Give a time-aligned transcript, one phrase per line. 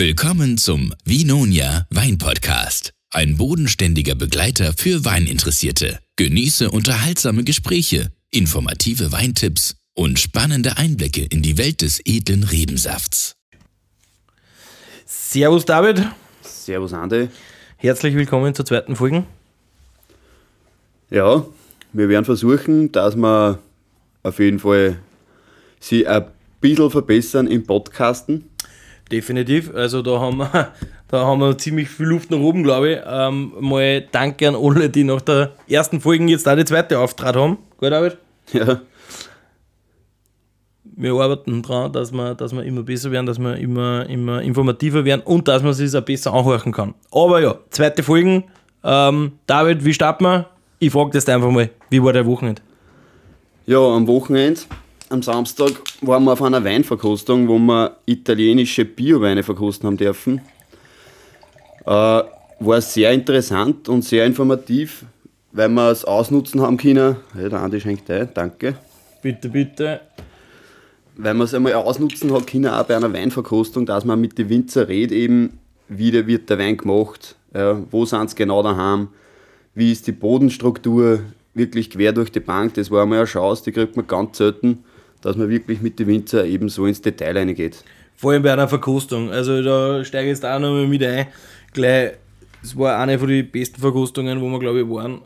[0.00, 2.94] Willkommen zum Vinonia Wein Podcast.
[3.10, 5.98] Ein bodenständiger Begleiter für Weininteressierte.
[6.16, 13.34] Genieße unterhaltsame Gespräche, informative Weintipps und spannende Einblicke in die Welt des edlen Rebensafts.
[15.04, 16.06] Servus David,
[16.40, 17.28] Servus Andi.
[17.76, 19.24] herzlich willkommen zur zweiten Folge.
[21.10, 21.44] Ja,
[21.92, 23.58] wir werden versuchen, dass wir
[24.22, 24.98] auf jeden Fall
[25.78, 26.24] sie ein
[26.62, 28.46] bisschen verbessern im Podcasten.
[29.10, 30.68] Definitiv, also da haben wir,
[31.08, 32.98] da haben wir ziemlich viel Luft nach oben, glaube ich.
[33.06, 37.34] Ähm, mal danke an alle, die nach der ersten Folge jetzt auch die zweite Auftrag
[37.34, 37.58] haben.
[37.78, 38.18] Gut, David?
[38.52, 38.80] Ja,
[40.96, 45.04] Wir arbeiten dran, dass wir, dass wir immer besser werden, dass wir immer, immer informativer
[45.04, 46.94] werden und dass man sich auch besser anhören kann.
[47.10, 48.44] Aber ja, zweite Folge.
[48.82, 50.46] Ähm, David, wie starten wir?
[50.78, 52.62] Ich frage das einfach mal, wie war der Wochenende?
[53.66, 54.60] ja am Wochenende,
[55.10, 60.40] am Samstag, waren wir auf einer Weinverkostung, wo wir italienische Bioweine verkosten haben dürfen.
[61.84, 62.22] Äh,
[62.60, 65.04] war sehr interessant und sehr informativ,
[65.52, 67.16] weil wir es ausnutzen haben können.
[67.36, 68.76] Ja, der Andi schenkt ein, danke.
[69.20, 70.00] Bitte, bitte.
[71.16, 74.48] weil man es einmal ausnutzen hat können, auch bei einer Weinverkostung, dass man mit den
[74.48, 75.58] Winzer redet, eben,
[75.88, 79.08] wie der, wird der Wein gemacht, ja, wo sind sie genau daheim,
[79.74, 81.20] wie ist die Bodenstruktur,
[81.52, 84.84] wirklich quer durch die Bank, das war einmal eine Chance, die kriegt man ganz selten,
[85.22, 87.84] dass man wirklich mit den Winzer eben so ins Detail reingeht.
[88.16, 89.30] Vor allem bei einer Verkostung.
[89.30, 91.26] Also da steige ich jetzt auch noch mal mit ein.
[91.72, 92.12] Gleich,
[92.62, 95.22] es war eine von den besten Verkostungen, wo wir, glaube ich, waren,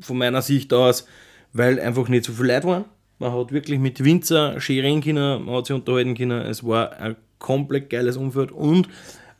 [0.00, 1.06] von meiner Sicht aus,
[1.52, 2.84] weil einfach nicht so viele Leute waren.
[3.18, 6.42] Man hat wirklich mit Winzer schön reden können, man hat sich unterhalten können.
[6.42, 8.88] Es war ein komplett geiles Umfeld und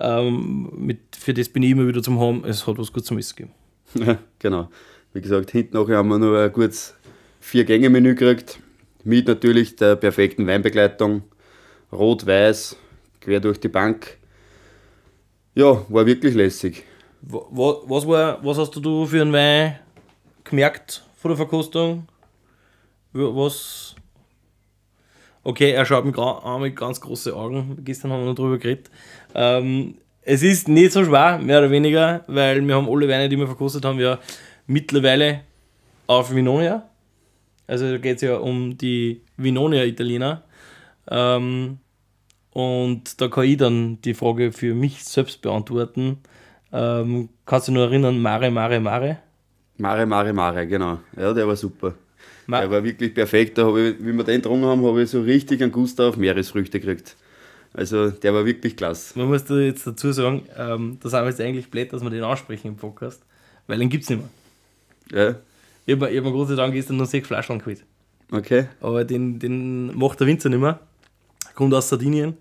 [0.01, 3.19] ähm, mit, für das bin ich immer wieder zum Haben, es hat was gut zum
[3.19, 3.53] Essen gegeben.
[4.07, 4.69] Ja, genau.
[5.13, 6.95] Wie gesagt, hinten nachher haben wir noch ein gutes
[7.41, 8.59] Vier-Gänge-Menü gekriegt,
[9.05, 11.23] mit natürlich der perfekten Weinbegleitung,
[11.93, 12.77] rot-weiß,
[13.21, 14.19] quer durch die Bank.
[15.55, 16.85] Ja, war wirklich lässig.
[17.23, 19.79] Wa- wa- Was, war, was hast du für einen Wein
[20.43, 22.07] gemerkt von der Verkostung?
[23.13, 23.95] Wa- Was.
[25.43, 27.79] Okay, er schaut mich gra- an mit ganz großen Augen.
[27.85, 28.91] Gestern haben wir noch drüber geredet.
[29.35, 33.37] Ähm, es ist nicht so schwer, mehr oder weniger, weil wir haben alle Weine, die
[33.37, 34.19] wir verkostet haben, ja
[34.67, 35.43] mittlerweile
[36.07, 36.89] auf Vinonia.
[37.67, 40.43] Also da geht es ja um die Vinonia-Italiener.
[41.11, 41.79] Ähm,
[42.51, 46.19] und da kann ich dann die Frage für mich selbst beantworten.
[46.73, 49.19] Ähm, kannst du nur erinnern, Mare, Mare, Mare?
[49.77, 51.01] Mare, Mare, Mare, genau.
[51.17, 51.95] Ja, der war super.
[52.47, 53.59] Ma- der war wirklich perfekt.
[53.59, 56.79] Da ich, wie wir den getrunken haben, habe ich so richtig einen Gusto auf Meeresfrüchte
[56.79, 57.17] gekriegt.
[57.73, 59.19] Also der war wirklich klasse.
[59.19, 62.11] Man muss da jetzt dazu sagen, ähm, da sind wir jetzt eigentlich blöd, dass wir
[62.11, 63.23] den ansprechen im Podcast,
[63.67, 64.21] weil den gibt es nicht
[65.11, 65.25] mehr.
[65.27, 65.35] Ja,
[65.87, 67.85] Ich habe hab mir Gott sei Dank gestern noch sechs Flaschen geholt.
[68.33, 68.67] okay.
[68.81, 70.81] Aber den, den macht der Winzer nicht mehr.
[71.55, 72.35] Kommt aus Sardinien.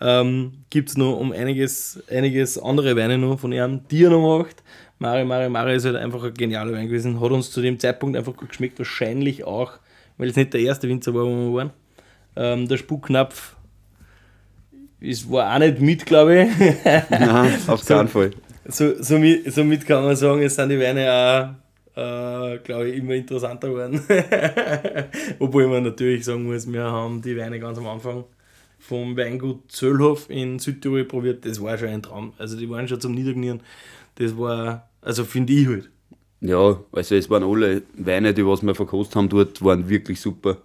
[0.00, 4.38] Ähm, Gibt es noch um einiges, einiges andere Weine noch von ihm, die er noch
[4.38, 4.62] macht.
[4.98, 7.20] Mare, Mare, Mare ist halt einfach ein genialer Wein gewesen.
[7.20, 8.78] Hat uns zu dem Zeitpunkt einfach gut geschmeckt.
[8.78, 9.72] Wahrscheinlich auch,
[10.18, 11.70] weil es nicht der erste Winzer war, wo wir waren.
[12.36, 13.56] Ähm, der Spucknapf
[15.00, 16.50] es war auch nicht mit, glaube ich.
[17.10, 18.32] Nein, auf keinen Fall.
[18.66, 21.54] So, somit, somit kann man sagen, es sind die Weine auch,
[21.96, 24.00] äh, glaube ich, immer interessanter geworden.
[25.38, 28.24] Obwohl man natürlich sagen muss, wir haben die Weine ganz am Anfang
[28.78, 31.44] vom Weingut Zöllhof in Südtirol probiert.
[31.44, 32.32] Das war schon ein Traum.
[32.38, 33.60] Also die waren schon zum Niederknien.
[34.16, 35.90] Das war, also finde ich halt.
[36.40, 40.56] Ja, also es waren alle Weine, die was wir verkostet haben dort, waren wirklich super.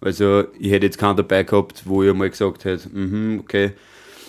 [0.00, 3.72] Also ich hätte jetzt keinen dabei gehabt, wo ich mal gesagt hätte, mhm, okay.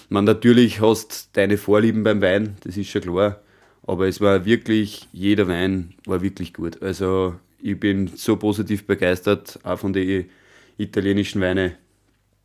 [0.09, 3.39] Man natürlich hast deine Vorlieben beim Wein, das ist schon klar.
[3.87, 6.81] Aber es war wirklich, jeder Wein war wirklich gut.
[6.81, 10.29] Also ich bin so positiv begeistert, auch von den
[10.77, 11.73] italienischen Weinen.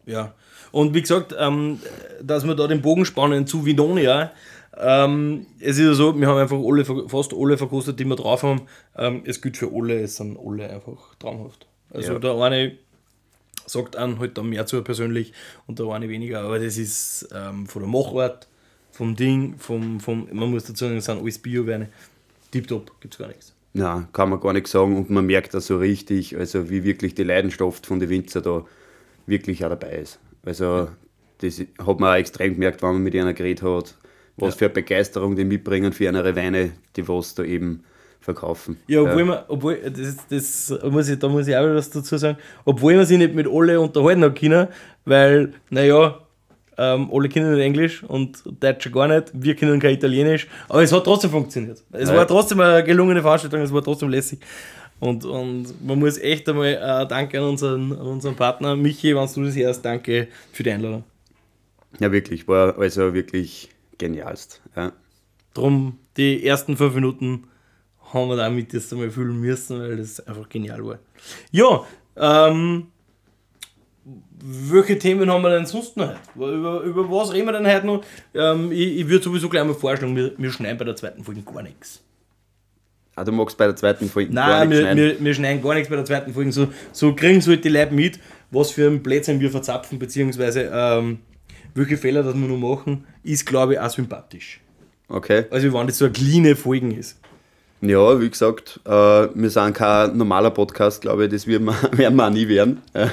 [0.06, 0.34] Ja.
[0.72, 1.80] Und wie gesagt, ähm,
[2.22, 4.32] dass wir da den Bogen spannen zu Vinonia.
[4.78, 8.42] Ähm, es ist ja so, wir haben einfach alle, fast alle verkostet, die wir drauf
[8.42, 8.62] haben.
[8.96, 11.66] Ähm, es gilt für alle, es sind alle einfach traumhaft.
[11.90, 12.18] Also Ja.
[12.18, 12.72] der eine
[13.64, 15.32] sagt an halt dann mehr zu persönlich
[15.66, 18.48] und der eine weniger, aber das ist ähm, von der Machart,
[18.96, 21.88] vom Ding, vom, vom, man muss dazu sagen, es sind alles Bio-Weine.
[22.50, 23.52] Tipptopp, gibt es gar nichts.
[23.74, 27.14] Na, kann man gar nicht sagen und man merkt das so richtig, also wie wirklich
[27.14, 28.64] die Leidenschaft von den Winzer da
[29.26, 30.18] wirklich auch dabei ist.
[30.44, 30.88] Also
[31.38, 33.94] das hat man auch extrem gemerkt, wenn man mit einer geredet hat,
[34.38, 34.58] was Ja.
[34.58, 37.84] für eine Begeisterung die mitbringen für andere Weine, die was da eben
[38.20, 38.78] verkaufen.
[38.86, 42.38] Ja, obwohl man, obwohl, das, das muss ich, da muss ich auch was dazu sagen,
[42.64, 44.68] obwohl man sich nicht mit alle unterhalten hat können,
[45.04, 46.18] weil, naja,
[46.78, 51.04] ähm, alle nicht Englisch und Deutsch gar nicht, wir können kein Italienisch, aber es hat
[51.04, 51.82] trotzdem funktioniert.
[51.92, 52.16] Es Ja.
[52.16, 54.40] war trotzdem eine gelungene Veranstaltung, es war trotzdem lässig.
[54.98, 59.28] Und, und man muss echt einmal äh, Danke an unseren, an unseren Partner Michi, wenn
[59.34, 61.04] du das hörst, danke für die Einladung.
[62.00, 63.68] Ja, wirklich, war also wirklich
[63.98, 64.62] genialst.
[64.74, 64.92] Ja.
[65.54, 67.44] Drum, die ersten fünf Minuten
[68.12, 70.98] haben wir damit jetzt einmal fühlen müssen, weil das einfach genial war.
[71.50, 71.84] Ja,
[72.16, 72.86] ähm,
[74.38, 76.14] welche Themen haben wir denn sonst noch?
[76.36, 78.04] Über, über was reden wir denn heute noch?
[78.34, 81.42] Ähm, ich ich würde sowieso gleich mal vorschlagen, wir, wir schneiden bei der zweiten Folge
[81.42, 82.02] gar nichts.
[83.16, 85.18] Ah, du magst bei der zweiten Folge gar Nein, nichts wir, schneiden.
[85.18, 86.52] wir, wir schneiden gar nichts bei der zweiten Folge.
[86.52, 88.20] So, so kriegen sie halt die Leute mit,
[88.50, 91.18] was für ein Blödsinn wir verzapfen, beziehungsweise ähm,
[91.74, 94.60] welche Fehler das wir noch machen, ist glaube ich auch sympathisch.
[95.08, 95.46] Okay.
[95.50, 97.18] Also wenn das so eine kleine Folgen ist.
[97.82, 102.16] Ja, wie gesagt, äh, wir sind kein normaler Podcast, glaube ich, das werden wir, werden
[102.16, 103.08] wir auch nie werden, äh,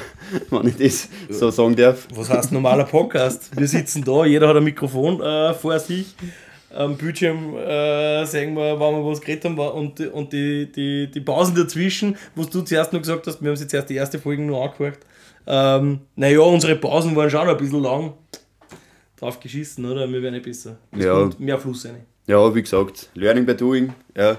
[0.49, 2.07] wenn ich das so sagen darf.
[2.15, 3.51] Was heißt normaler Podcast?
[3.57, 6.15] Wir sitzen da, jeder hat ein Mikrofon äh, vor sich.
[6.73, 11.21] Am Bildschirm äh, sehen wir, wann wir was geredet haben und, und die, die, die
[11.21, 14.41] Pausen dazwischen, was du zuerst noch gesagt hast, wir haben jetzt erst die erste Folge
[14.41, 14.99] nur angehört.
[15.45, 18.13] Ähm, naja, unsere Pausen waren schon ein bisschen lang.
[19.19, 20.09] Drauf geschissen, oder?
[20.09, 20.77] Wir werden nicht besser.
[20.91, 21.29] Es Ja.
[21.37, 22.05] mehr Fluss rein.
[22.25, 23.93] Ja, wie gesagt, Learning by Doing.
[24.17, 24.37] Ja.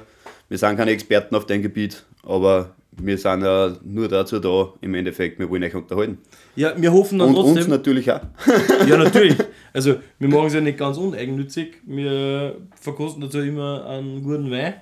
[0.48, 4.94] Wir sind keine Experten auf dem Gebiet, aber wir sind ja nur dazu da, im
[4.94, 6.18] Endeffekt, wir wollen euch unterhalten.
[6.54, 7.70] Ja, wir hoffen dann Und uns trotzdem.
[7.70, 8.20] natürlich auch.
[8.86, 9.36] Ja, natürlich.
[9.72, 11.78] Also, wir machen es ja nicht ganz uneigennützig.
[11.86, 14.74] Wir verkosten dazu immer einen guten Wein.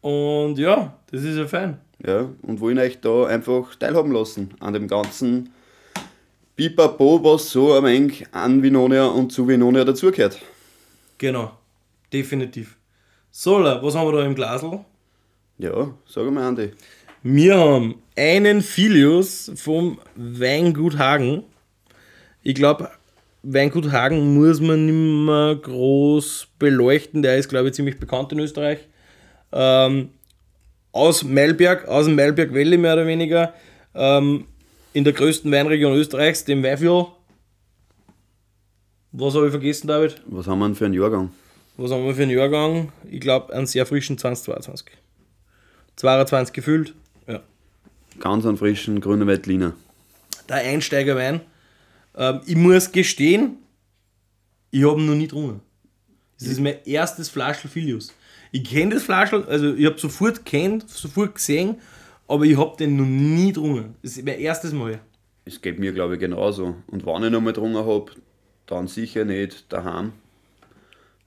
[0.00, 1.78] Und ja, das ist ja fein.
[2.06, 5.50] Ja, und wollen euch da einfach teilhaben lassen an dem ganzen
[6.56, 10.38] Pipapo, was so ein wenig an Vinonia und zu Vinonia dazugehört.
[11.18, 11.50] Genau.
[12.12, 12.77] Definitiv.
[13.40, 14.80] So, was haben wir da im Glasl?
[15.58, 16.72] Ja, sag mal, Andi.
[17.22, 21.44] Wir haben einen Filius vom Weingut Hagen.
[22.42, 22.90] Ich glaube,
[23.44, 27.22] Weingut Hagen muss man nicht mehr groß beleuchten.
[27.22, 28.80] Der ist, glaube ich, ziemlich bekannt in Österreich.
[29.52, 30.08] Ähm,
[30.90, 33.54] aus Meilberg, aus dem Meilberg Valley mehr oder weniger.
[33.94, 34.46] Ähm,
[34.94, 37.06] in der größten Weinregion Österreichs, dem Weinviertel.
[39.12, 40.20] Was habe ich vergessen, David?
[40.26, 41.30] Was haben wir denn für einen Jahrgang?
[41.80, 42.90] Was haben wir für einen Jahrgang?
[43.08, 44.90] Ich glaube, einen sehr frischen 2022.
[45.94, 46.92] 22 gefüllt.
[47.28, 47.40] Ja.
[48.18, 49.74] Ganz einen frischen grünen Veltliner.
[50.48, 51.40] Der Einsteigerwein.
[52.16, 53.58] Ähm, ich muss gestehen,
[54.72, 55.60] ich habe ihn noch nie getrunken.
[56.40, 58.12] Das ist mein erstes Flaschel Filius.
[58.50, 61.76] Ich kenne das Flaschel, also ich habe sofort kennt, sofort gesehen,
[62.26, 63.94] aber ich habe den noch nie getrunken.
[64.02, 64.98] Das ist mein erstes Mal.
[65.44, 66.74] Es geht mir, glaube ich, genauso.
[66.88, 68.10] Und wenn ich noch mal getrunken habe,
[68.66, 70.12] dann sicher nicht daheim.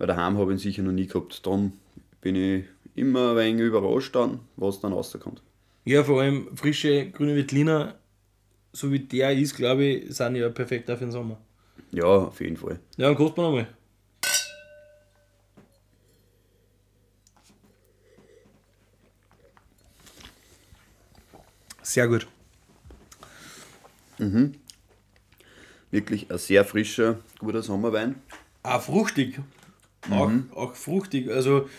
[0.02, 1.46] Weil daheim habe ich ihn sicher noch nie gehabt.
[1.46, 1.74] Darum
[2.22, 2.66] bin ich
[2.96, 5.44] immer ein wenig überrascht dann, was dann rauskommt.
[5.86, 8.00] Ja, vor allem frische grüne Veltliner,
[8.74, 11.38] so wie der ist, glaube ich, sind ja perfekt auch für den Sommer.
[11.92, 12.80] Ja, auf jeden Fall.
[12.98, 13.68] Ja, dann kosten wir nochmal.
[21.84, 22.26] Sehr gut.
[25.92, 28.16] Wirklich ein sehr frischer, guter Sommerwein.
[28.64, 29.40] Auch fruchtig.
[30.10, 31.30] Auch, auch fruchtig.
[31.30, 31.70] Also,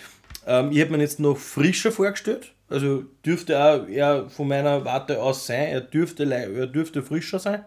[0.46, 2.52] ähm, ich hätte mir jetzt noch frischer vorgestellt.
[2.68, 5.68] Also dürfte auch eher von meiner Warte aus sein.
[5.68, 7.64] Er dürfte, er dürfte frischer sein.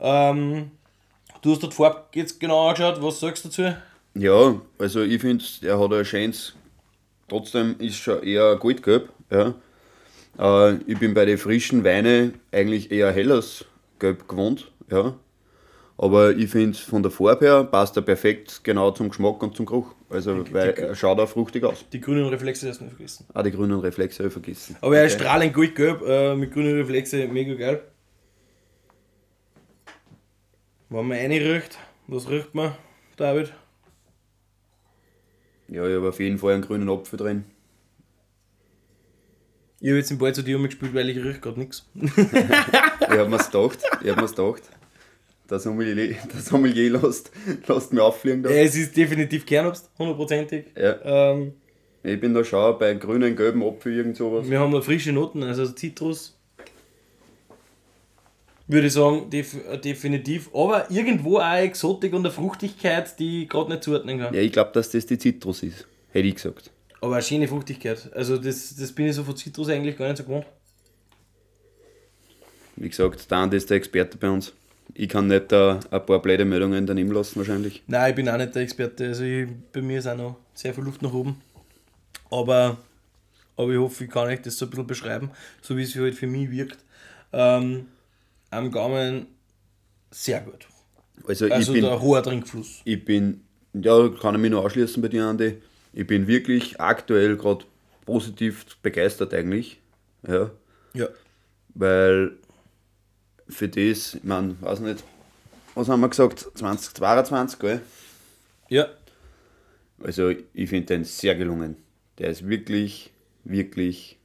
[0.00, 0.72] Ähm,
[1.42, 3.00] du hast dort Farbe jetzt genau angeschaut.
[3.00, 3.74] Was sagst du dazu?
[4.14, 6.54] Ja, also ich finde, er hat ein schönes,
[7.28, 9.08] trotzdem ist schon eher goldgelb.
[9.30, 9.54] Ja.
[10.38, 13.64] Äh, ich bin bei den frischen Weinen eigentlich eher helles
[14.00, 14.72] Gelb gewohnt.
[14.90, 15.14] Ja.
[16.00, 19.66] Aber ich finde, von der Farbe her passt er perfekt genau zum Geschmack und zum
[19.66, 19.94] Geruch.
[20.08, 21.84] Also, weil er schaut auch fruchtig aus.
[21.92, 23.26] Die grünen Reflexe hast du nicht vergessen.
[23.34, 24.76] Ah, die grünen Reflexe habe ich vergessen.
[24.80, 25.24] Aber er ist Okay.
[25.24, 27.82] strahlend goldgelb äh, mit grünen Reflexe, mega geil.
[30.88, 32.74] Wenn man riecht, was riecht man,
[33.16, 33.52] David?
[35.66, 37.44] Ja, ich habe auf jeden Fall einen grünen Apfel drin.
[39.80, 41.88] Ich habe jetzt den Ball zu dir umgespielt, weil ich riech gerade nichts.
[41.94, 43.78] Ich habe mir's gedacht.
[44.02, 44.62] Ich habe mir's gedacht.
[45.50, 47.30] Der Sommelier, der Sommelier lässt,
[47.66, 48.50] lässt mich auffliegen da.
[48.50, 50.66] es ist definitiv Kernobst, hundertprozentig.
[50.76, 51.32] Ja.
[51.32, 51.54] Ähm,
[52.02, 54.48] Ich bin da schon bei grünen, gelben Apfel, irgend sowas.
[54.48, 56.34] wir haben da frische Noten, also Zitrus.
[58.70, 60.50] Würde ich sagen, def definitiv.
[60.54, 64.34] Aber irgendwo auch eine Exotik und eine Fruchtigkeit, die ich gerade nicht zuordnen kann.
[64.34, 65.86] Ja, ich glaube, dass das die Zitrus ist.
[66.10, 66.70] Hätte ich gesagt.
[67.00, 68.10] Aber eine schöne Fruchtigkeit.
[68.12, 70.44] Also das, das bin ich so von Zitrus eigentlich gar nicht so gewohnt.
[72.76, 74.52] Wie gesagt, Dan ist der Experte bei uns.
[75.00, 77.84] Ich kann nicht da ein paar blöde Meldungen daneben lassen, wahrscheinlich.
[77.86, 79.06] Nein, ich bin auch nicht der Experte.
[79.06, 81.40] Also ich, bei mir ist auch noch sehr viel Luft nach oben.
[82.32, 82.78] Aber,
[83.56, 85.30] aber ich hoffe, ich kann euch das so ein bisschen beschreiben,
[85.62, 86.78] so wie es halt für mich wirkt.
[87.32, 87.86] Ähm,
[88.50, 89.28] am Gaumen
[90.10, 90.66] sehr gut.
[91.28, 92.80] Also, Also ich, bin, der hoher Trinkfluss.
[92.84, 93.42] ich bin,
[93.74, 95.62] ja, kann ich mich nur anschließen bei dir, Andi.
[95.92, 97.64] Ich bin wirklich aktuell gerade
[98.04, 99.78] positiv begeistert eigentlich.
[100.26, 100.50] Ja,
[100.94, 101.06] Ja.
[101.74, 102.32] weil
[103.48, 105.04] für das, ich meine, weiß nicht,
[105.74, 106.50] was haben wir gesagt?
[106.54, 107.80] 2022, gell?
[108.68, 108.88] Ja.
[110.02, 111.76] Also ich finde den sehr gelungen.
[112.18, 113.10] Der ist wirklich,
[113.44, 114.18] wirklich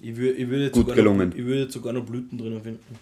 [0.00, 1.30] Ich würde ich würd Gut sogar gelungen.
[1.30, 2.98] Noch, ich würd jetzt sogar noch Blüten drinnen finden.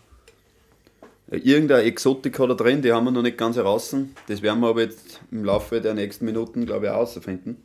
[1.29, 3.95] Irgendeine Exotik hat er drin, die haben wir noch nicht ganz heraus.
[4.29, 7.63] Das werden wir aber jetzt im Laufe der nächsten Minuten, glaube ich, auch herausfinden.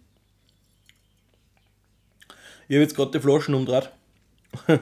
[2.67, 3.91] Ich habe jetzt gerade die Flaschen umdreht.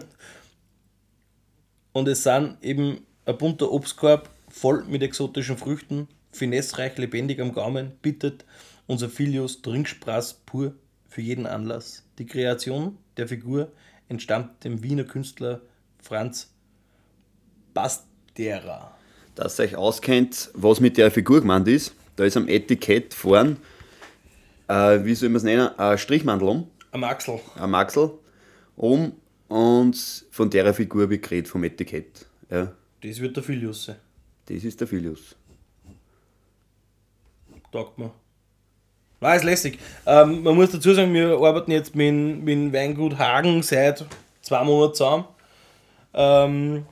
[1.93, 7.91] Und es sind eben ein bunter Obstkorb voll mit exotischen Früchten, finessereich, lebendig am Gaumen,
[8.01, 8.45] bittet
[8.87, 10.73] unser Filius Trinkspraß pur
[11.07, 12.03] für jeden Anlass.
[12.17, 13.71] Die Kreation der Figur
[14.07, 15.61] entstammt dem Wiener Künstler
[16.01, 16.51] Franz
[17.73, 18.95] Bastera.
[19.35, 23.57] Dass ihr euch auskennt, was mit der Figur gemeint ist, da ist am Etikett vorn,
[24.67, 27.39] äh, wie soll man es nennen, ein Strichmandel um, Am Axel.
[27.55, 28.11] ein Maxel
[28.75, 29.13] um
[29.49, 32.25] und von der Figur wird geredet vom Etikett.
[32.49, 33.97] Ja, Das wird der Filius sein.
[34.45, 35.35] das ist der Filius.
[37.71, 38.11] Taugt mir.
[39.19, 39.77] War ist lässig.
[40.05, 44.05] Ähm, man muss dazu sagen, wir arbeiten jetzt mit, mit dem Weingut Hagen seit
[44.41, 45.25] zwei Monaten zusammen.
[46.13, 46.85] Ähm,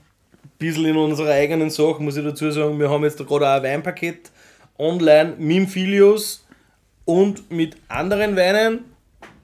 [0.59, 3.55] bisschen in unserer eigenen Sache, muss ich dazu sagen, wir haben jetzt da gerade auch
[3.55, 4.31] ein Weinpaket
[4.77, 6.45] online mit dem Filius
[7.05, 8.85] und mit anderen Weinen.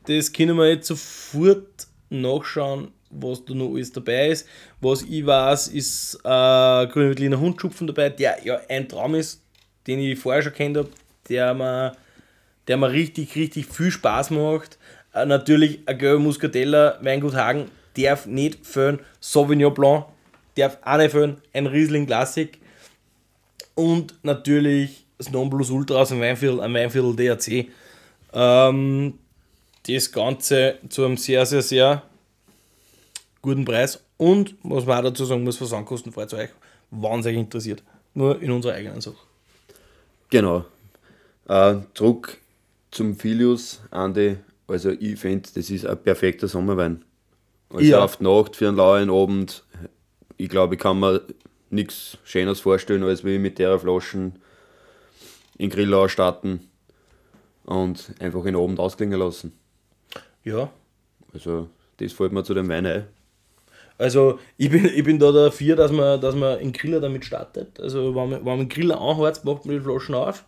[0.05, 4.48] Das können wir jetzt sofort nachschauen, was da noch alles dabei ist.
[4.82, 9.41] Was ich weiß, ist äh, grüner Veltliner Hundschupfen dabei, der ja ein Traum ist,
[9.88, 10.89] den ich vorher schon kennt habe,
[11.29, 11.96] der mir,
[12.67, 14.77] der mir richtig, richtig viel Spaß macht.
[15.13, 19.00] Äh, natürlich ein gelber Muscatella, Weingut Hagen, darf nicht fehlen.
[19.20, 20.05] Sauvignon Blanc
[20.55, 21.38] darf auch nicht fehlen.
[21.53, 22.58] Ein Riesling Classic.
[23.75, 27.67] Und natürlich das Non-Plus Ultra aus dem Weinviertel, ein Weinviertel DRC.
[28.34, 29.20] Ähm,
[29.88, 32.03] das Ganze zu einem sehr, sehr, sehr
[33.44, 34.04] guten Preis.
[34.18, 36.50] Und was man auch dazu sagen muss, versandkostenfrei zu euch,
[36.90, 37.84] wenn es euch interessiert.
[38.16, 39.18] Nur in unserer eigenen Sache.
[40.32, 40.66] Genau.
[41.48, 42.40] Äh, zurück
[42.90, 44.38] zum Filius, Andi.
[44.68, 47.04] Also ich finde, das ist ein perfekter Sommerwein.
[47.70, 48.04] Also Ja.
[48.04, 49.64] auf die Nacht für einen lauen Abend.
[50.38, 51.22] Ich glaube, ich kann mir
[51.70, 54.40] nichts Schöneres vorstellen, als wie mit der Flaschen
[55.58, 56.70] in den Grill starten
[57.66, 59.54] und einfach den Abend ausklingen lassen.
[60.44, 60.72] Ja,
[61.34, 63.06] Also das fällt mir zu dem Wein ein.
[63.98, 67.80] Also ich bin, ich bin da dafür, dass man, dass man einen Griller damit startet.
[67.80, 70.44] Also wenn man, wenn man einen Griller anheizt, macht man die Flaschen auf.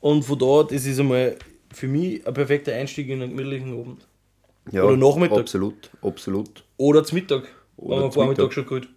[0.00, 1.36] Und von da, das ist einmal
[1.72, 4.06] für mich ein perfekter Einstieg in einen gemütlichen Abend.
[4.70, 5.38] Ja, Oder Nachmittag.
[5.38, 6.64] Absolut, absolut.
[6.76, 7.44] Oder zum Mittag,
[7.76, 8.52] Oder wenn man zum Vormittag Mittag.
[8.54, 8.88] schon gut.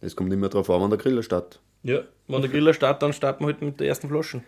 [0.00, 1.60] Es kommt immer darauf an, wann der Griller startet.
[1.82, 4.42] Ja, wenn der Griller startet, dann startet man halt mit der ersten Flasche.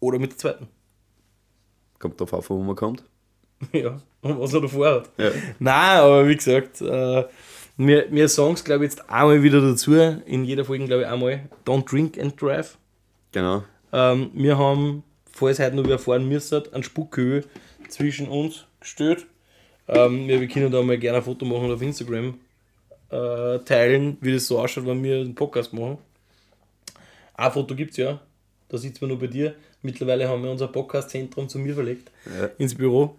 [0.00, 0.68] Oder mit der zweiten.
[1.98, 3.04] Kommt darauf an, wo man kommt.
[3.72, 5.10] Ja, und was er davor hat.
[5.18, 5.30] Ja.
[5.58, 7.24] Nein, aber wie gesagt, äh,
[7.76, 11.08] wir, wir sagen es glaube ich jetzt einmal wieder dazu, in jeder Folge glaube ich
[11.08, 12.76] einmal, don't drink and drive.
[13.32, 13.64] Genau.
[13.92, 17.44] Ähm, wir haben, falls heute noch wer erfahren müsst, einen Spuckhöhe
[17.88, 19.26] zwischen uns gestellt.
[19.88, 22.34] Ähm, wir können da mal gerne ein Foto machen und auf Instagram
[23.10, 25.98] äh, teilen, wie das so ausschaut, wenn wir einen Podcast machen.
[27.34, 28.20] Ein Foto gibt es ja,
[28.68, 29.54] da sitzen wir nur bei dir.
[29.82, 32.50] Mittlerweile haben wir unser Podcast-Zentrum zu mir verlegt, Ja.
[32.58, 33.16] ins Büro.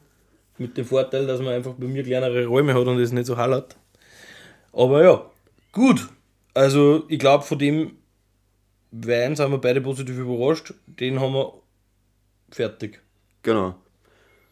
[0.61, 3.35] Mit dem Vorteil, dass man einfach bei mir kleinere Räume hat und es nicht so
[3.35, 3.75] hallert.
[4.71, 5.25] Aber ja,
[5.71, 6.07] gut.
[6.53, 7.93] Also ich glaube, von dem
[8.91, 10.75] Wein sind wir beide positiv überrascht.
[10.85, 11.53] Den haben wir
[12.51, 13.01] fertig.
[13.41, 13.69] Genau.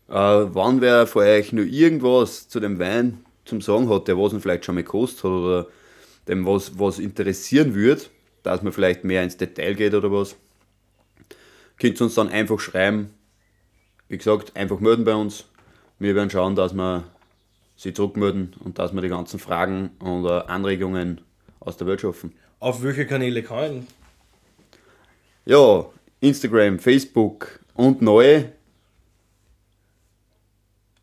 [0.07, 4.33] Äh, wann wer von euch nur irgendwas zu dem Wein zum Sagen hat, der was
[4.33, 5.67] ihn vielleicht schon mal gekostet hat oder
[6.27, 8.01] dem was, was interessieren würde,
[8.41, 10.35] dass man vielleicht mehr ins Detail geht oder was,
[11.77, 13.13] könnt ihr uns dann einfach schreiben.
[14.07, 15.45] Wie gesagt, einfach melden bei uns.
[15.99, 17.03] Wir werden schauen, dass wir
[17.75, 21.21] sie zurückmelden und dass wir die ganzen Fragen oder Anregungen
[21.59, 22.33] aus der Welt schaffen.
[22.59, 23.83] Auf welche Kanäle kann ich?
[25.45, 25.85] Ja,
[26.21, 28.53] Instagram, Facebook und neue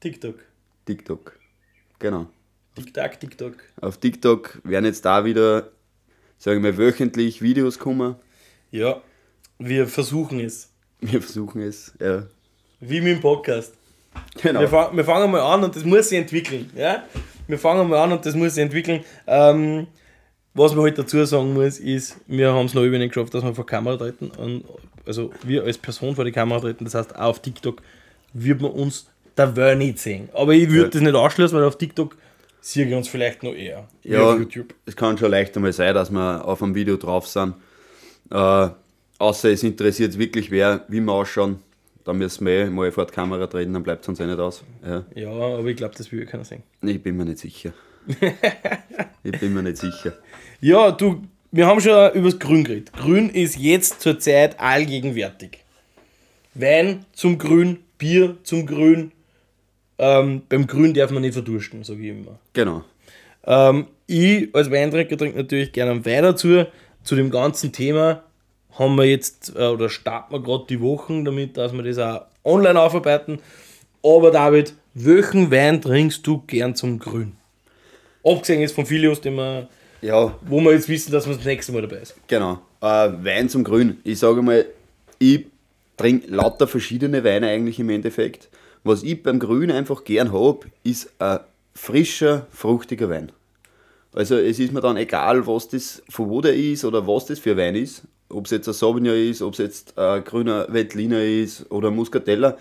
[0.00, 0.38] TikTok.
[0.84, 1.38] TikTok.
[1.98, 2.26] Genau.
[2.74, 3.54] TikTok, TikTok.
[3.80, 5.72] Auf TikTok werden jetzt da wieder,
[6.38, 8.16] sagen wir, wöchentlich Videos kommen.
[8.70, 9.02] Ja,
[9.58, 10.70] wir versuchen es.
[11.00, 11.94] Wir versuchen es.
[11.98, 12.26] Ja.
[12.80, 13.74] Wie mit dem Podcast.
[14.42, 14.60] Genau.
[14.60, 16.70] Wir, fang, wir fangen mal an und das muss sich entwickeln.
[16.76, 17.04] Ja?
[17.48, 19.04] Wir fangen mal an und das muss sich entwickeln.
[19.26, 19.86] Ähm,
[20.54, 23.44] was man halt dazu sagen muss, ist, wir haben es noch über nicht geschafft, dass
[23.44, 24.30] wir vor Kamera treten.
[24.38, 24.64] Und,
[25.06, 26.84] also wir als Person vor die Kamera treten.
[26.84, 27.82] Das heißt, auch auf TikTok
[28.32, 30.28] wird man uns da wohl nicht sehen.
[30.32, 30.88] Aber ich würde Ja.
[30.88, 32.16] das nicht ausschließen, weil auf TikTok
[32.60, 33.86] sehen wir uns vielleicht noch eher.
[34.02, 34.74] Ja, auf YouTube.
[34.86, 37.54] es kann schon leicht einmal sein, dass wir auf einem Video drauf sind.
[38.30, 38.68] Äh,
[39.18, 41.60] außer es interessiert wirklich wer, wie wir ausschauen.
[42.06, 44.38] Dann müssen wir eh mal vor die Kamera treten, dann bleibt es uns eh nicht
[44.38, 44.62] aus.
[44.86, 45.04] Ja.
[45.16, 46.62] Ja, aber ich glaube, das will keiner sehen.
[46.80, 47.72] Ich bin mir nicht sicher.
[49.24, 50.12] ich bin mir nicht sicher.
[50.60, 52.92] Ja, du, wir haben schon über das Grün geredet.
[52.92, 55.64] Grün ist jetzt zurzeit allgegenwärtig.
[56.54, 59.10] Wein zum Grün, Bier zum Grün.
[59.98, 62.38] Ähm, beim Grün darf man nicht verdursten, sage ich immer.
[62.52, 62.84] Genau.
[63.44, 66.66] Ähm, ich als Weintrinker trinke natürlich gerne Wein dazu.
[67.02, 68.22] Zu dem ganzen Thema
[68.78, 72.26] haben wir jetzt, äh, oder starten wir gerade die Wochen damit, dass wir das auch
[72.44, 73.40] online aufarbeiten.
[74.02, 77.32] Aber David, welchen Wein trinkst du gern zum Grün?
[78.24, 79.68] Abgesehen jetzt von Filius, den wir,
[80.02, 82.18] Ja, wo wir jetzt wissen, dass wir das nächste Mal dabei sind.
[82.28, 82.60] Genau.
[82.80, 83.98] Äh, Wein zum Grün.
[84.04, 84.66] Ich sage mal,
[85.18, 85.46] ich
[85.96, 88.48] trinke lauter verschiedene Weine eigentlich im Endeffekt.
[88.84, 91.40] Was ich beim Grün einfach gern habe, ist ein
[91.74, 93.32] frischer, fruchtiger Wein.
[94.12, 97.38] Also es ist mir dann egal, was das, von wo der ist oder was das
[97.38, 98.02] für ein Wein ist.
[98.28, 102.56] Ob es jetzt ein Sauvignon ist, ob es jetzt ein grüner Veltliner ist oder Muscatella.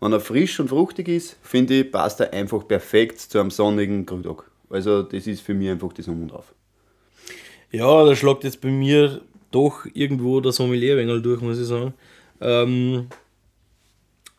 [0.00, 4.06] Wenn er frisch und fruchtig ist, finde ich, passt er einfach perfekt zu einem sonnigen
[4.06, 4.44] Grüntag.
[4.70, 6.54] Also das ist für mich einfach das Um und Auf.
[7.70, 11.92] Ja, da schlagt jetzt bei mir doch irgendwo der Sommelierwengel durch, muss ich sagen.
[12.40, 13.08] Ähm,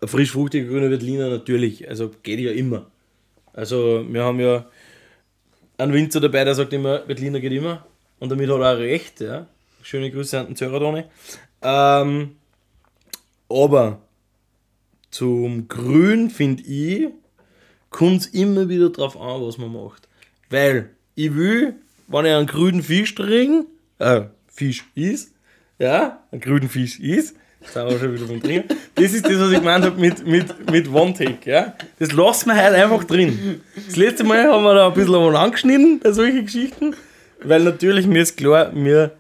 [0.04, 2.88] frisch fruchtiger grüner Veltliner natürlich, also geht ja immer.
[3.54, 4.66] Also wir haben ja
[5.78, 7.86] einen Winzer dabei, der sagt immer, Veltliner geht immer.
[8.20, 9.48] Und damit hat er auch recht, ja.
[9.84, 11.06] Schöne Grüße an den Zeradone.
[11.62, 12.36] Ähm,
[13.50, 14.02] aber
[15.10, 17.10] zum Grün, finde ich,
[17.90, 20.08] kommt es immer wieder drauf an, was man macht.
[20.50, 21.76] Weil ich will,
[22.08, 23.68] wenn ich einen grünen Fisch trinke,
[24.00, 25.34] äh, Fisch ist,
[25.80, 28.76] ja, einen grünen Fisch ist, das sind wir schon wieder beim Trinken.
[28.96, 31.76] Das ist das, was ich gemeint habe mit, mit, mit One Take, ja.
[32.00, 33.62] Das lassen wir heute einfach drin.
[33.76, 36.96] Das letzte Mal haben wir da ein bisschen angeschnitten bei solchen Geschichten,
[37.44, 39.12] weil natürlich mir ist klar, wir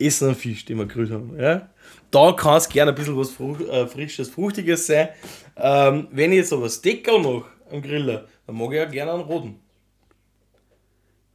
[0.00, 1.68] essen einen Fisch, den wir grün haben, ja.
[2.10, 5.08] Da kann es gerne ein bisschen was Frucht, äh, Frisches, Fruchtiges sein.
[5.56, 9.22] Ähm, wenn ich jetzt aber Steckerl mache am Griller, dann mag ich auch gerne einen
[9.22, 9.56] roten.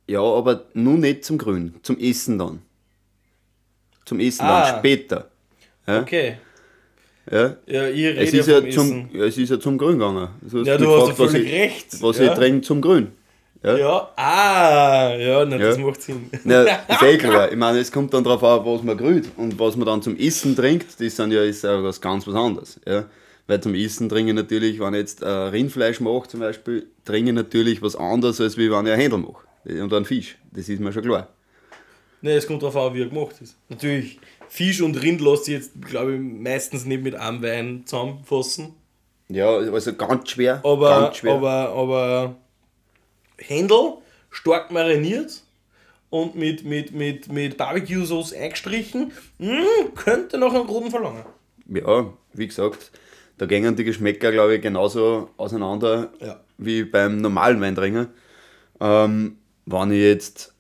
[0.08, 2.62] Ja, aber nur nicht zum Grün, zum Essen dann.
[4.06, 4.70] Zum Essen Ah.
[4.72, 5.32] dann später.
[5.88, 6.38] Ja, Okay.
[7.32, 7.56] ja.
[7.66, 9.94] Ja, ich rede Es, ja ist ja vom zum, ja, es ist ja zum Grün
[9.98, 10.30] gegangen.
[10.44, 12.02] Also Ja, du hast ja was ich, recht.
[12.02, 12.26] Was ja.
[12.26, 13.12] ich trinke zum Grün.
[13.66, 13.78] Ja?
[13.78, 15.84] Ja, ah, ja, na, das Ja.
[15.86, 16.30] macht Sinn.
[16.44, 17.50] Ja, ist eh klar.
[17.52, 19.28] Ich meine, es kommt dann darauf an, was man grüht.
[19.38, 22.36] Und was man dann zum Essen trinkt, das sind ja, ist ja was ganz was
[22.36, 22.80] anderes.
[22.88, 23.06] Ja?
[23.48, 27.32] Weil zum Essen trinke ich natürlich, wenn ich jetzt äh, Rindfleisch mache zum Beispiel, trinke
[27.32, 29.44] ich natürlich was anderes, als wie wenn ich ein Händel mache.
[29.82, 30.38] Und einen Fisch.
[30.52, 31.28] Das ist mir schon klar.
[32.22, 33.56] Ne, es kommt darauf an, wie er gemacht ist.
[33.70, 38.74] Natürlich, Fisch und Rind lässt sich jetzt, glaube ich, meistens nicht mit einem Wein zusammenfassen.
[39.28, 40.62] Ja, also ganz schwer.
[40.64, 41.34] Aber, ganz schwer.
[41.34, 42.36] aber, aber
[43.38, 43.94] Händel,
[44.30, 45.44] stark mariniert
[46.10, 51.24] und mit, mit, mit, mit Barbecue-Sauce eingestrichen, mm, könnte noch einen roten verlangen.
[51.68, 52.92] Ja, wie gesagt,
[53.38, 56.40] da gehen die Geschmäcker, glaube ich, genauso auseinander Ja.
[56.58, 58.08] wie beim normalen Weintrinker.
[58.80, 60.54] Ähm, wenn ich jetzt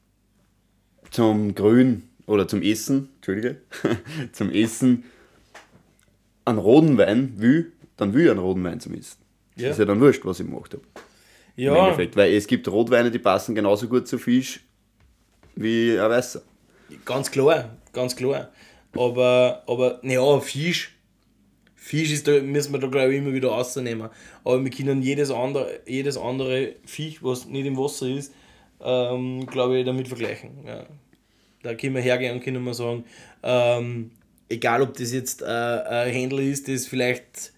[1.11, 3.61] zum Grün oder zum Essen, Entschuldige,
[4.33, 5.03] zum Essen
[6.43, 9.19] einen roten Wein will, dann will ich einen roten Wein zum Essen.
[9.55, 9.69] Ja.
[9.69, 10.83] Ist ja dann wurscht, was ich gemacht habe.
[11.63, 12.15] Im Ja, Endeffekt.
[12.15, 14.61] Weil es gibt Rotweine, die passen genauso gut zu Fisch
[15.55, 16.41] wie ein Weißer.
[17.05, 18.49] ganz klar, ganz klar.
[18.93, 20.91] Aber, aber, naja, Fisch.
[21.75, 24.09] Fisch ist da, müssen wir da glaube ich immer wieder rausnehmen.
[24.43, 28.33] Aber wir können jedes andere, jedes andere Viech, was nicht im Wasser ist,
[28.81, 30.65] ähm, glaube ich, damit vergleichen.
[30.65, 30.85] Ja.
[31.61, 33.03] Da können wir hergehen und können wir sagen,
[33.43, 34.11] ähm,
[34.49, 37.53] egal ob das jetzt äh, ein Händler ist, das vielleicht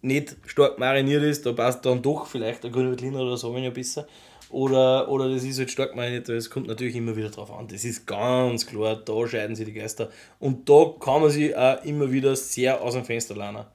[0.00, 4.06] nicht stark mariniert ist, da passt dann doch vielleicht ein grüner Veltliner oder Sauvignon besser.
[4.50, 7.68] Oder, oder das ist halt stark mariniert, es kommt natürlich immer wieder drauf an.
[7.68, 10.10] Das ist ganz klar, da scheiden sich die Geister.
[10.38, 13.66] Und da kann man sich auch immer wieder sehr aus dem Fenster lernen.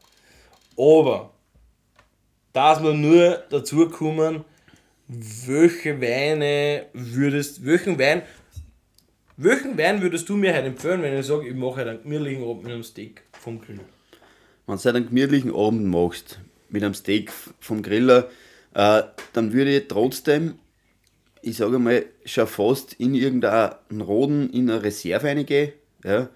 [0.75, 1.31] Aber,
[2.53, 4.45] dass wir nur dazu kommen,
[5.07, 8.23] welche Weine würdest, welchen Wein,
[9.37, 12.43] welchen Wein würdest du mir heute empfehlen, wenn ich sage, ich mache heute einen gemütlichen
[12.43, 13.81] Abend mit einem Steak vom Grill?
[14.67, 18.29] Wenn du einen gemütlichen Abend machst, mit einem Steak vom Griller,
[18.73, 20.55] äh, dann würde ich trotzdem,
[21.41, 25.73] ich sage mal, schon fast in irgendeinen roten, in eine Reserve reingehen.
[26.03, 26.29] Ja?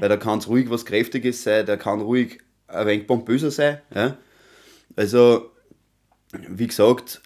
[0.00, 3.80] Weil da kann es ruhig was Kräftiges sein, der kann ruhig ein wenig pompöser sein.
[3.94, 4.16] Ja?
[4.96, 5.50] Also,
[6.32, 7.22] wie gesagt,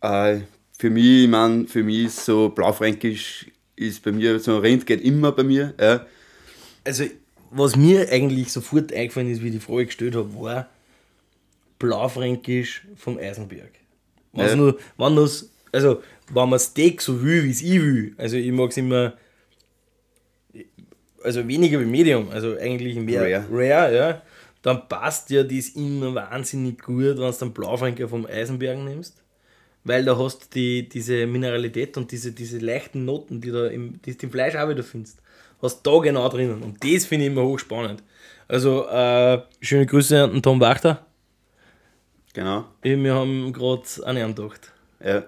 [0.00, 0.40] äh,
[0.76, 3.46] für mich, ich mein, für mich ist so Blaufränkisch
[3.76, 5.74] ist bei mir, so ein Rind geht immer bei mir.
[5.78, 6.06] Ja?
[6.86, 7.04] also
[7.50, 10.68] was mir eigentlich sofort eingefallen ist, wie ich die Frage gestellt habe, war
[11.78, 13.70] Blaufränkisch vom Eisenberg.
[14.32, 14.56] Was Ja.
[14.56, 18.52] nur, wenn das, also wenn man Steak so will, wie es ich will, also ich
[18.52, 19.14] mag es immer,
[21.22, 23.46] also weniger wie Medium, also eigentlich mehr Rare.
[23.50, 24.22] rare ja,
[24.62, 29.22] dann passt ja das immer wahnsinnig gut, wenn du dann Blaufränker vom Eisenberg nimmst.
[29.84, 34.16] weil da hast die, diese Mineralität und diese, diese leichten Noten, die da im, die
[34.16, 35.18] du im Fleisch auch wieder findest,
[35.66, 36.62] hast da genau drinnen.
[36.62, 38.02] Und das finde ich immer hochspannend.
[38.48, 41.04] Also, äh, schöne Grüße an den Tom Wachter.
[42.32, 42.66] Genau.
[42.82, 44.72] Wir haben gerade an ihn gedacht.
[45.04, 45.24] Ja.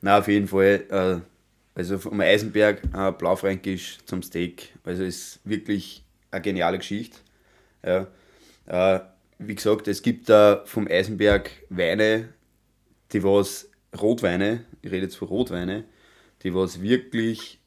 [0.00, 0.84] Na, auf jeden Fall.
[0.88, 1.20] Äh,
[1.74, 4.72] also vom Eisenberg äh, Blaufränkisch zum Steak.
[4.84, 7.18] Also ist wirklich eine geniale Geschichte.
[7.84, 8.06] Ja.
[8.66, 9.00] Äh,
[9.38, 12.28] wie gesagt, es gibt da vom Eisenberg Weine,
[13.12, 13.68] die was
[14.00, 15.84] Rotweine, ich rede jetzt von Rotweine,
[16.42, 17.58] die was wirklich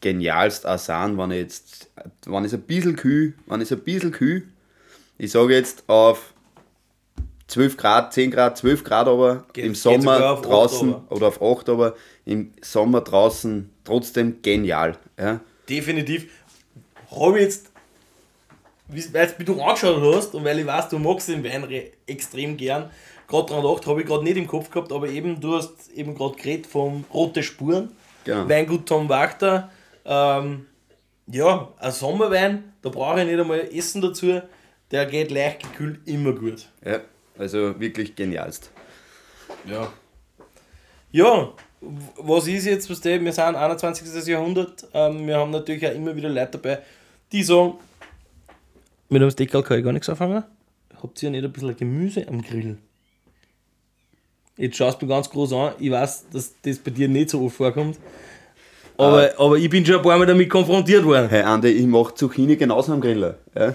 [0.00, 1.90] genialst auch sind, wenn ich jetzt,
[2.26, 4.46] wenn es ein bisschen kühl, wenn es ein bisschen kühl,
[5.18, 6.32] ich sage jetzt auf
[7.48, 11.94] 12 Grad, 10 Grad, 12 Grad aber Geht- im Sommer draußen oder auf 8 aber
[12.24, 14.96] im Sommer draußen trotzdem genial.
[15.18, 15.40] Ja.
[15.68, 16.30] Definitiv.
[17.10, 17.70] Habe ich jetzt,
[19.12, 22.88] weil du angeschaut hast und weil ich weiß, du magst den Wein re- extrem gern,
[23.26, 26.14] gerade dran gedacht, habe ich gerade nicht im Kopf gehabt, aber eben, du hast eben
[26.14, 27.90] gerade geredet vom Rote Spuren.
[28.24, 28.48] Genau.
[28.48, 29.70] Weingut Tom Wachter.
[30.10, 30.66] Ähm,
[31.28, 34.42] ja, ein Sommerwein, da brauche ich nicht einmal Essen dazu.
[34.90, 36.68] Der geht leicht gekühlt immer gut.
[36.84, 37.00] ja.
[37.38, 38.70] Also wirklich genialst.
[39.64, 39.90] Ja.
[41.10, 44.26] Ja, was ist jetzt, was der, wir sind 21.
[44.26, 46.82] Jahrhundert, ähm, wir haben natürlich auch immer wieder Leute dabei,
[47.32, 47.78] die sagen,
[49.08, 50.44] mit einem Steak kann ich gar nichts anfangen.
[51.02, 52.76] Habt ihr nicht ein bisschen Gemüse am Grill?
[54.56, 57.42] Jetzt schaust du mich ganz groß an, ich weiß, dass das bei dir nicht so
[57.42, 57.98] oft vorkommt.
[59.00, 61.28] Aber, aber ich bin schon ein paar Mal damit konfrontiert worden.
[61.28, 63.36] Hey Andi, ich mache Zucchini genauso am Griller.
[63.54, 63.74] Ja.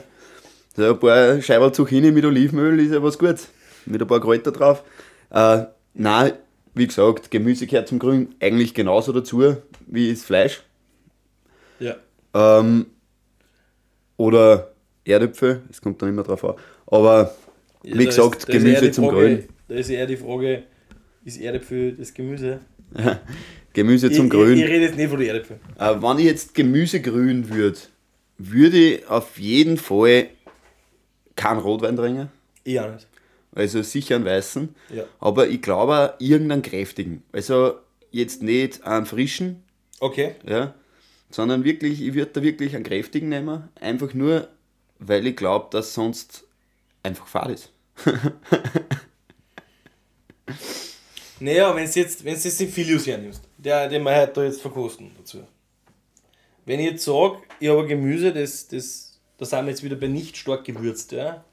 [0.75, 3.49] So ein paar Scheiben Zucchini mit Olivenöl ist ja was Gutes.
[3.85, 4.83] Mit ein paar Kräuter drauf.
[5.31, 6.33] Äh, nein,
[6.73, 9.55] wie gesagt, Gemüse gehört zum Grün eigentlich genauso dazu
[9.87, 10.61] wie das Fleisch.
[11.79, 11.95] Ja.
[12.33, 12.87] Ähm,
[14.17, 14.71] oder
[15.05, 16.55] Erdäpfel, es kommt dann immer drauf an.
[16.87, 17.35] Aber
[17.83, 19.45] Ja, wie gesagt, ist Gemüse zum Grün.
[19.67, 20.63] Da ist eher die Frage,
[21.23, 22.59] ist Erdäpfel das Gemüse?
[23.75, 24.57] Gemüse zum ich, Grün.
[24.57, 25.59] Ich, ich rede jetzt nicht von den Erdäpfeln.
[25.77, 27.77] Äh, wenn ich jetzt Gemüse grün würde,
[28.37, 30.29] würde ich auf jeden Fall
[31.35, 32.29] keinen Rotwein trinken.
[32.63, 33.05] Ich auch nicht.
[33.53, 34.73] Also sicher einen weißen.
[34.93, 35.03] Ja.
[35.19, 37.21] Aber ich glaube irgendeinen kräftigen.
[37.31, 37.75] Also
[38.11, 39.63] jetzt nicht einen frischen,
[39.99, 40.35] Okay.
[40.45, 40.73] ja,
[41.29, 43.69] sondern wirklich, ich würde da wirklich einen kräftigen nehmen.
[43.79, 44.47] Einfach nur,
[44.99, 46.45] weil ich glaube, dass sonst
[47.03, 47.71] einfach fad ist.
[51.39, 54.61] Naja, wenn du jetzt, wenn's jetzt den Filius hernimmst, der, den wir heute da jetzt
[54.61, 55.43] verkosten dazu.
[56.65, 59.95] Wenn ich jetzt sage, ich habe ein Gemüse, das, das, da sind wir jetzt wieder
[59.95, 61.43] bei nicht stark gewürzt, ja.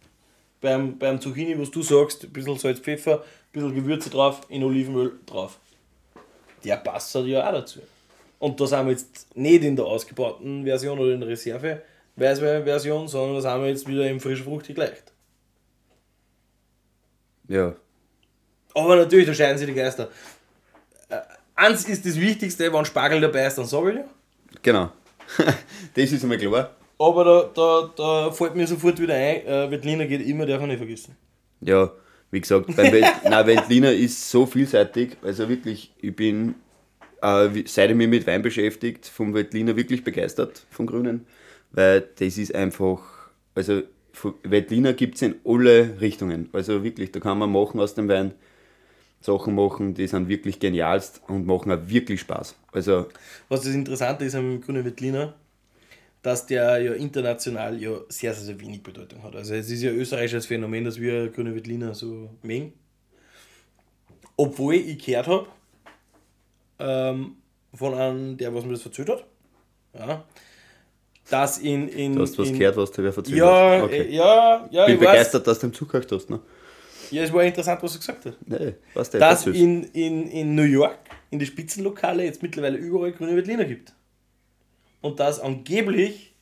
[0.60, 4.62] Beim, beim Zucchini, was du sagst, ein bisschen Salz, Pfeffer, ein bisschen Gewürze drauf, in
[4.62, 5.58] Olivenöl drauf.
[6.64, 7.80] Der passt halt ja auch dazu.
[8.38, 11.82] Und da sind wir jetzt nicht in der ausgebauten Version oder in der Reserve
[12.16, 15.12] Weißwein-Version, sondern da sind wir jetzt wieder im frisch fruchtig leicht.
[17.48, 17.74] Ja,
[18.74, 20.08] Aber natürlich, da scheiden sich die Geister.
[21.62, 24.04] Eins ist das Wichtigste, wenn Spargel dabei ist, dann ja.
[24.60, 24.90] genau.
[25.94, 26.74] das ist einmal klar.
[26.98, 30.70] Aber da, da, da fällt mir sofort wieder ein, äh, Wettliner geht immer, darf man
[30.70, 31.16] nicht vergessen.
[31.60, 31.92] Ja,
[32.32, 35.16] wie gesagt, beim Welt, nein, Veltliner ist so vielseitig.
[35.22, 36.56] Also wirklich, ich bin,
[37.22, 41.26] äh, seit ich mich mit Wein beschäftigt, vom Veltliner wirklich begeistert, vom Grünen.
[41.70, 43.02] Weil das ist einfach,
[43.54, 43.82] also
[44.42, 46.48] Veltliner gibt es in alle Richtungen.
[46.52, 48.32] Also wirklich, da kann man machen aus dem Wein,
[49.22, 52.56] Sachen machen, die sind wirklich genialst und machen auch wirklich Spaß.
[52.72, 53.06] Also,
[53.48, 55.34] Was das Interessante ist am grünen Wettliner,
[56.22, 59.34] dass der ja international ja sehr, sehr, sehr wenig Bedeutung hat.
[59.34, 62.72] Also es ist ja österreichisches Phänomen, dass wir grüne Wettliner so mengen.
[64.36, 65.46] Obwohl ich gehört habe,
[66.78, 67.36] ähm,
[67.74, 69.24] von einem, der was mir das erzählt hat,
[69.98, 70.24] ja,
[71.30, 71.88] dass in...
[71.88, 73.90] in du hast was in, gehört, was dir wer erzählt Ja, hat.
[73.90, 75.08] äh, ja, ja, bin ich weiß.
[75.10, 76.30] begeistert, dass du im Zug hast.
[76.30, 76.40] Ne?
[77.12, 78.36] Ja, es war interessant, was er gesagt hat.
[78.46, 80.98] Nee, was der dass in, in, in New York,
[81.30, 83.92] in die Spitzenlokale, jetzt mittlerweile überall grüne Veltliner gibt.
[85.00, 86.34] Und dass angeblich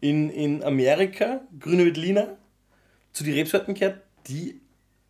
[0.00, 2.36] in, in Amerika grüne Veltliner
[3.12, 4.60] zu den Rebsorten gehört, die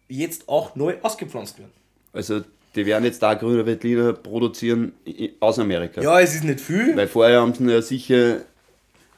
[0.09, 1.73] jetzt auch neu ausgepflanzt werden.
[2.13, 2.43] Also,
[2.75, 4.93] die werden jetzt da grüne Veltliner produzieren
[5.41, 6.01] aus Amerika.
[6.03, 6.97] Ja, es ist nicht viel.
[6.97, 8.43] Weil vorher haben sie ja sicher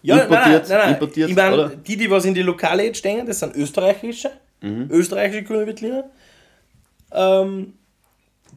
[0.02, 1.82] ja, importiert- importiert, ich mein?
[1.84, 4.88] Die, die was in die Lokale jetzt stehen, das sind österreichische, Mhm.
[4.90, 6.04] österreichische grüne.
[7.12, 7.74] Ähm,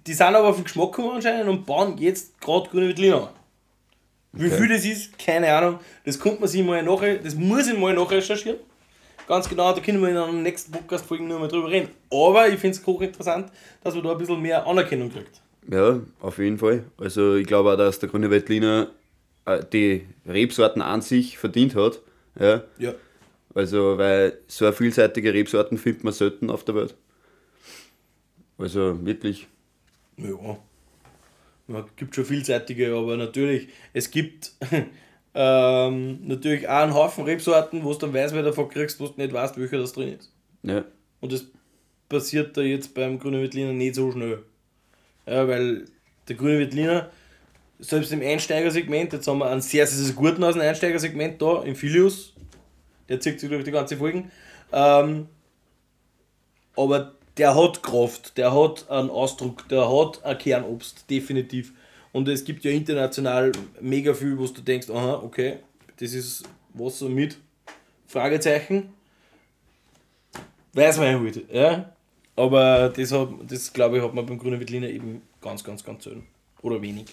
[0.08, 3.30] die sind aber auf den Geschmack gekommen anscheinend und bauen jetzt gerade grüne Veltliner an.
[4.34, 4.58] Wie Okay.
[4.58, 5.80] viel das ist, keine Ahnung.
[6.06, 8.60] Das kommt man sich mal nach, das muss ich mal nachrecherchieren.
[9.28, 11.90] Ganz genau, da können wir in einer nächsten Podcast-Folge nur mal drüber reden.
[12.12, 13.52] Aber ich finde es hochinteressant,
[13.84, 15.42] dass man da ein bisschen mehr Anerkennung kriegt.
[15.70, 16.84] Ja, auf jeden Fall.
[16.98, 18.88] Also ich glaube auch, dass der grüne Veltliner
[19.46, 22.00] äh, die Rebsorten an sich verdient hat.
[22.40, 22.64] Ja.
[22.80, 22.94] Ja.
[23.54, 26.96] Also, weil so eine vielseitige Rebsorten findet man selten auf der Welt.
[28.58, 29.48] Also wirklich
[30.18, 30.58] Ja.
[31.68, 34.52] Man gibt schon vielseitige, aber natürlich, es gibt
[35.34, 39.14] ähm, natürlich auch einen Haufen Rebsorten, wo du dann weißt, wer davon kriegst, wo du
[39.18, 40.32] nicht weißt, welcher das drin ist.
[40.64, 40.84] Ja.
[41.22, 41.46] Und das
[42.10, 44.44] passiert da jetzt beim Grünen Veltliner nicht so schnell.
[45.26, 45.86] Ja, weil
[46.28, 47.10] der Grüne Veltliner,
[47.80, 51.64] selbst im Einsteigersegment, jetzt haben wir einen sehr, sehr, sehr guten aus dem Einsteigersegment da,
[51.64, 52.34] im Filius,
[53.12, 54.32] der zieht sich durch die ganze Folgen.
[54.72, 55.28] Ähm,
[56.78, 61.74] aber der hat Kraft, der hat einen Ausdruck, der hat ein Kernobst, definitiv.
[62.14, 65.58] Und es gibt ja international mega viel, wo du denkst, aha, okay,
[65.98, 66.44] das ist
[66.74, 67.38] Wasser mit
[68.08, 68.94] Fragezeichen.
[70.74, 71.94] Weiß man halt, ja.
[72.38, 76.06] Aber das, hat, das glaube ich, hat man beim Grünen Veltliner eben ganz, ganz, ganz
[76.06, 76.26] selten.
[76.62, 77.08] Oder wenig.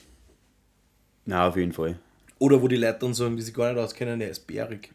[1.27, 1.99] Na, auf jeden Fall.
[2.39, 4.93] Oder wo die Leute dann sagen, die sich gar nicht auskennen, der ist bärig.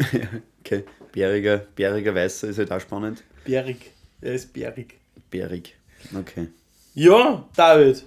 [0.60, 0.84] Okay.
[1.12, 3.24] Bäriger, bäriger Weißer ist halt auch spannend.
[3.44, 3.92] Bärig.
[4.20, 5.00] Er ist bärig.
[5.30, 5.74] Bärig.
[6.14, 6.48] Okay.
[6.94, 8.04] Ja, David.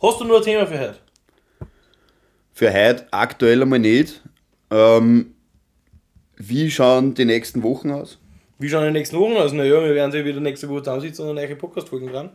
[0.00, 0.98] Hast du nur ein Thema für heute?
[2.54, 4.22] Für heute aktuell einmal nicht.
[4.70, 5.34] Ähm,
[6.36, 8.18] wie schauen die nächsten Wochen aus?
[8.58, 9.52] Wie schauen die nächsten Wochen aus?
[9.52, 12.30] Naja, wir werden sich wieder nächste Woche zusammensitzen und neue Podcast-Folgen dran.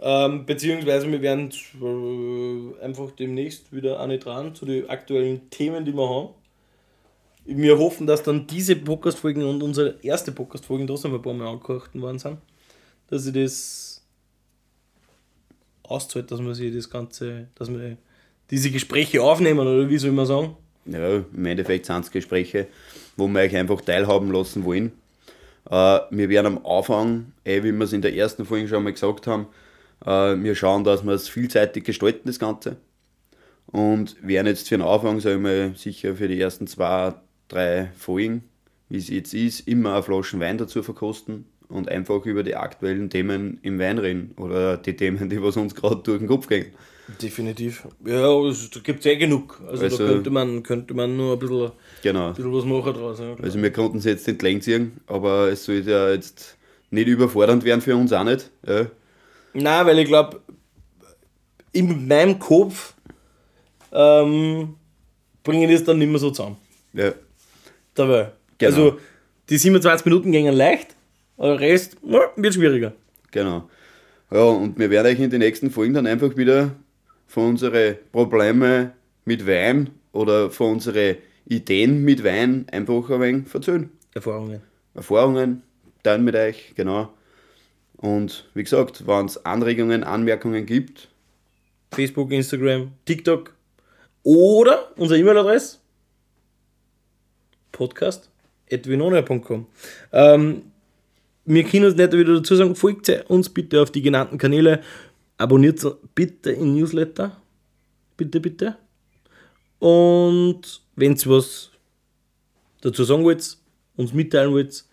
[0.00, 5.94] Ähm, beziehungsweise wir werden äh, einfach demnächst wieder eine dran zu den aktuellen Themen, die
[5.94, 6.28] wir haben.
[7.48, 11.90] Wir hoffen, dass dann diese Podcast-Folgen und unsere erste Podcast-Folgen trotzdem ein paar Mal angehört
[11.94, 12.38] worden sind.
[13.08, 14.02] Dass sie das
[15.84, 17.96] auszahlt, dass man sich das Ganze, dass wir
[18.50, 20.56] diese Gespräche aufnehmen oder wie soll man sagen?
[20.86, 22.66] Ja, im Endeffekt sind es Gespräche,
[23.16, 24.92] wo wir euch einfach teilhaben lassen wollen.
[25.70, 28.92] Äh, wir werden am Anfang, eh, wie wir es in der ersten Folge schon mal
[28.92, 29.46] gesagt haben,
[30.04, 32.76] äh, wir schauen, dass wir es vielseitig gestalten, das Ganze.
[33.66, 37.14] Und werden jetzt für den Anfang, sagen wir sicher für die ersten zwei,
[37.48, 38.44] drei Folgen,
[38.88, 43.10] wie es jetzt ist, immer eine Flaschen Wein dazu verkosten und einfach über die aktuellen
[43.10, 46.66] Themen im Wein reden oder die Themen, die was uns gerade durch den Kopf gehen.
[47.22, 47.86] Definitiv.
[48.04, 49.60] Ja, also, da gibt es eh genug.
[49.68, 51.70] Also, Also- da könnte man, könnte man nur ein bisschen,
[52.02, 52.28] Genau.
[52.28, 53.18] ein bisschen was machen draus.
[53.20, 53.36] Ja.
[53.40, 56.56] Also wir konnten es jetzt nicht lang ziehen, aber es sollte ja jetzt
[56.90, 58.50] nicht überfordernd werden für uns auch nicht.
[58.66, 58.86] Ja.
[59.54, 60.40] Nein, weil ich glaube,
[61.72, 62.94] in meinem Kopf
[63.92, 64.74] ähm,
[65.44, 66.56] bringen das dann nicht mehr so zusammen.
[66.92, 67.12] Ja.
[67.96, 68.30] Dabei.
[68.58, 68.70] Genau.
[68.70, 68.98] Also
[69.48, 70.94] die 27 Minuten gingen leicht,
[71.36, 72.92] aber der Rest wird schwieriger.
[73.32, 73.68] Genau.
[74.30, 76.76] Ja, und wir werden euch in den nächsten Folgen dann einfach wieder
[77.26, 78.92] von unseren Problemen
[79.24, 83.90] mit Wein oder von unseren Ideen mit Wein einfach ein wenig erzählen.
[84.14, 84.62] Erfahrungen.
[84.94, 85.62] Erfahrungen
[86.02, 87.12] teilen mit euch, genau.
[87.96, 91.08] Und wie gesagt, wenn es Anregungen, Anmerkungen gibt,
[91.92, 93.54] Facebook, Instagram, TikTok
[94.22, 95.78] oder unsere E-Mail-Adresse
[97.76, 99.66] podcast.vinonia.com
[100.12, 100.62] ähm,
[101.44, 104.80] Wir können uns nicht wieder dazu sagen, folgt uns bitte auf die genannten Kanäle,
[105.36, 105.84] abonniert
[106.14, 107.36] bitte in Newsletter,
[108.16, 108.76] bitte, bitte.
[109.78, 111.70] Und wenn ihr was
[112.80, 113.58] dazu sagen wollt,
[113.96, 114.86] uns mitteilen wollt,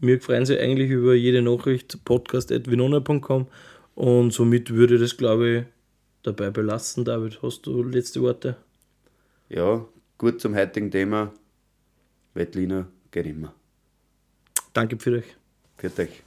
[0.00, 3.46] wir freuen sich eigentlich über jede Nachricht, podcast.vinonia.com
[3.94, 5.64] und somit würde ich das, glaube ich,
[6.22, 7.04] dabei belassen.
[7.04, 8.56] David, hast du letzte Worte?
[9.48, 9.86] ja,
[10.18, 11.32] gut zum heutigen Thema.
[12.36, 13.54] Wettliner geht immer.
[14.72, 15.36] Danke für euch.
[15.78, 16.22] Für euch.